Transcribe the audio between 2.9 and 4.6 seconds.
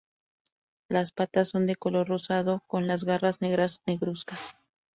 garras negras negruzcas.